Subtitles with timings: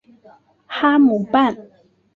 [0.65, 1.55] 哈姆畔。